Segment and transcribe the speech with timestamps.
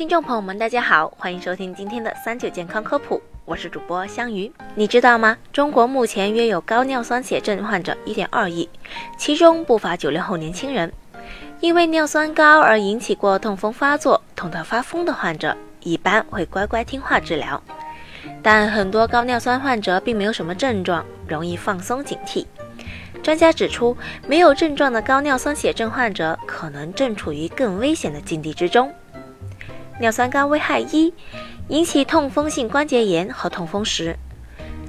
[0.00, 4.50] 听众朋友们，大家好，欢迎收听今天的三九健康科普，我是主播香鱼。
[4.74, 5.36] 你知道吗？
[5.52, 8.66] 中国目前约有高尿酸血症患者一点二亿，
[9.18, 10.90] 其中不乏九零后年轻人。
[11.60, 17.62] 因为尿酸高而引起过痛风发作、痛到发疯的患者，一般会乖乖听话治疗。
[18.42, 22.46] 但很多高尿酸患者并没有什么症状，容易放松警惕。
[23.22, 23.94] 专家指出，
[24.26, 28.90] 没有症状的高尿酸血症患者可能正处于更危险的境地之中。
[30.00, 31.12] 尿酸高危害一：
[31.68, 34.16] 引起痛风性关节炎和痛风石。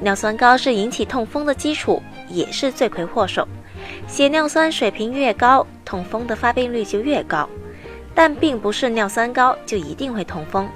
[0.00, 3.46] 尿酸高是引起痛风的基础，也是罪魁祸首。
[4.08, 7.48] 血尿酸水平越高，痛风的发病率就越高。
[8.16, 10.68] 但并不是尿酸高就一定会痛风，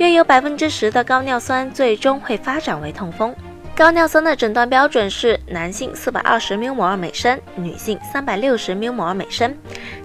[0.00, 3.32] 约有百分之十的高尿酸最终会发展为痛风。
[3.76, 9.56] 高尿酸的诊断标准是男性四百二十缪摩尔每升，女性三百六十缪摩尔每升。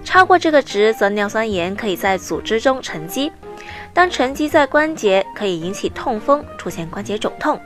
[0.04, 3.32] 超过这个值，则尿酸盐可以在组织中沉积。
[3.94, 7.58] 当沉积在关节，可以引起痛风，出现关节肿痛，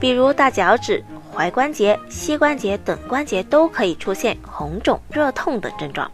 [0.00, 1.04] 比如大脚趾、
[1.36, 6.10] 踝关节、膝关节等关节都可以出现红肿、热痛等症状。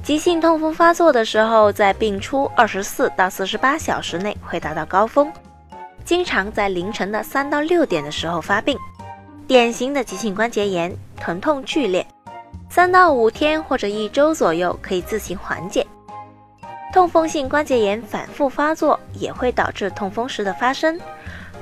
[0.00, 5.30] 急性痛风发作的时候，在病初二十四到四十八小时内会达到高峰。
[6.04, 8.78] 经常在凌晨的三到六点的时候发病，
[9.48, 12.06] 典型的急性关节炎，疼痛剧烈，
[12.70, 15.84] 三到五天或者一周左右可以自行缓解。
[16.92, 20.98] 痛风性关节炎反复发作也会导致痛风石的发生，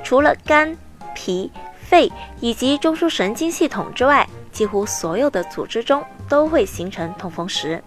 [0.05, 0.77] 除了肝、
[1.15, 2.11] 脾、肺
[2.41, 7.83] 以及中枢神经系统之外，几乎所有的组织中都会形成痛风石。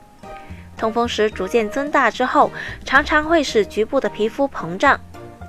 [0.77, 2.51] 痛风石逐渐增大之后，
[2.85, 4.99] 常常会使局部的皮肤膨胀。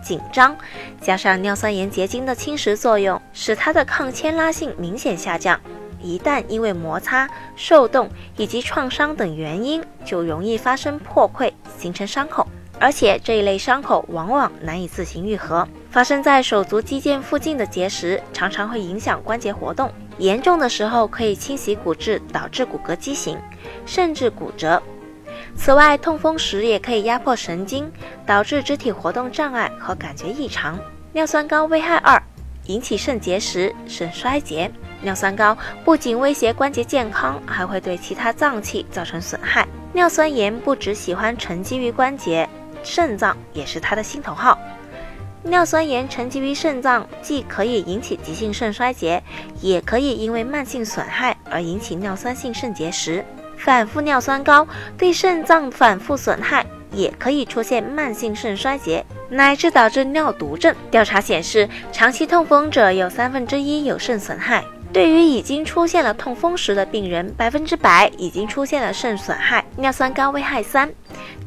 [0.02, 0.56] 紧张，
[1.00, 5.60] 加上尿酸盐结晶的侵蚀作用，使它的抗牵拉性明显下降。
[6.02, 12.46] 一旦因为摩擦、受冻以及创伤等原因，就容易发生破溃，形成伤口。
[12.78, 15.68] 而且这一类伤口往往难以自行愈合。
[15.90, 23.36] 发生在手足肌腱附近的结石，常常会影响关节活动，严重的时候可以侵袭骨质，导致骨骼畸形，
[23.84, 24.82] 甚至骨折。
[25.54, 27.90] 此外，痛风时也可以压迫神经，
[28.24, 30.78] 导致肢体活动障碍和感觉异常。
[31.12, 32.22] 尿酸高危害二：
[32.66, 34.70] 引起肾结石、肾衰竭。
[35.02, 39.66] 尿酸高不仅威胁关节健康，还会对其他脏器造成损害。
[39.92, 42.48] 尿酸盐不只喜欢沉积于关节，
[42.82, 44.58] 肾脏也是它的心头好。
[45.42, 49.22] 尿酸盐沉积于肾脏，既可以引起急性肾衰竭，
[49.62, 53.24] 也可以因为慢性损害而引起尿酸性肾结石。
[53.56, 54.66] 反复尿酸高
[54.98, 60.74] 对肾脏反复损害，也可以出现慢性肾衰竭，乃至导致尿毒症。
[60.90, 64.62] 调查显示，长期痛风者有三分之一有肾损害。
[64.92, 69.64] 对于已经出现了痛风时的病人，百分之百已经出现了肾损害。
[69.76, 70.90] 尿酸高危害三：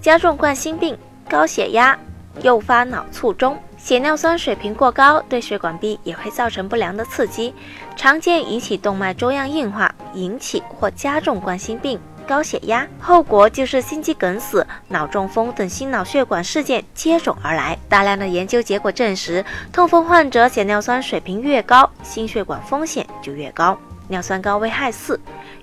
[0.01, 0.97] 加重冠心病、
[1.29, 1.97] 高血压，
[2.41, 3.57] 诱发脑卒中。
[3.77, 7.53] 血尿酸水平过高，对血管壁也会造成不良的刺激，
[7.97, 17.77] 常见引起动脉粥样硬化，引起或加重冠心病、高血压，后果就是心肌梗死、脑中风等心脑血管事件接踵而来。
[17.89, 19.43] 大量的研究结果证实，
[19.73, 23.77] 痛风患者血尿酸水平越高，心血管风险就越高。
[24.07, 25.19] 尿酸高危害四：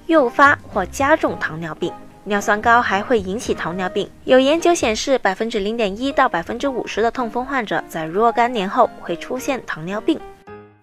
[0.07, 1.93] 诱发或加重糖尿病。
[2.25, 4.09] 尿酸高还会引起糖尿病。
[4.25, 10.21] 有研究显示，百分之零点一到百分之五十的痛风患者在若干年后会出现糖尿病，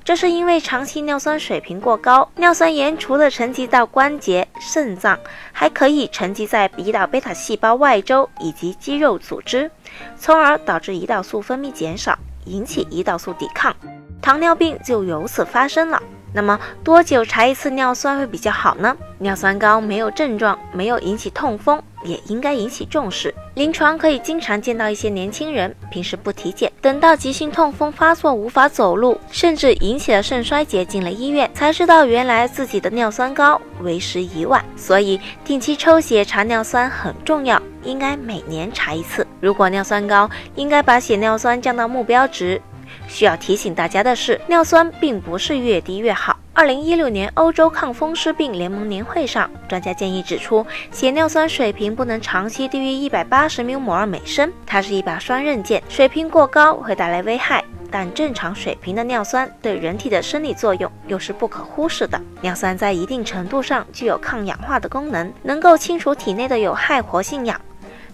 [0.04, 2.28] 这是因为长期尿酸水平过高。
[2.36, 5.18] 尿酸盐除了沉积到关节、肾脏，
[5.52, 9.70] 还可以沉积在胰岛贝塔细胞外周以及肌肉组织，
[10.18, 13.76] 从而导致胰岛素分泌减少，引起胰岛素抵抗，
[14.22, 16.02] 糖尿病就由此发生了。
[16.34, 18.96] 那么多久查一次尿酸会比较好呢？
[19.18, 23.34] 尿酸高没有症状，没有引起痛风，也应该引起重视。
[23.56, 34.64] 临床可以经常见到一些年轻人，平时不体检，等到急性痛风发作无法走路，甚至引起了肾衰竭，进了医院才知道原来自己的尿酸高，为时已晚。
[34.76, 39.26] 所以定期抽血查尿酸很重要，应该每年查一次。
[39.40, 42.62] 如果尿酸高，应该把血尿酸降到目标值。
[43.08, 46.38] 需要提醒大家的是，尿酸并不是越低越好。
[46.54, 54.52] 二零一六年欧洲抗风湿病联盟年会上，专家建议指出，血尿酸水平不能长期低于一百八十缪摩尔每升。
[54.66, 62.20] 它是一把双刃剑，水平过高会带来危害，但正常水平的尿酸对人体的生理作用又是不可忽视的。
[62.42, 67.62] 尿酸在一定程度上具有抗氧化的功能，能够清除体内的有害活性氧。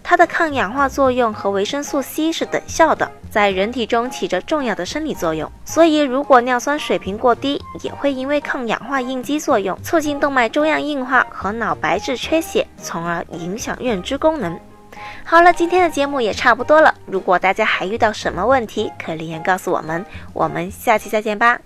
[0.04, 5.50] 它的抗氧化作用和维生素 C 是等效的，在人体中起着重要的生理作用。
[5.64, 14.60] 所以，如果尿酸水平过低，也会因为抗氧化应激作用，促进动脉粥样硬化和脑白质缺血，从而影响认知功能。
[15.24, 16.94] 好了，今天的节目也差不多了。
[17.06, 20.04] 如果大家还遇到什么问题，可留言告诉我们。
[20.34, 21.58] 我们下期再见吧。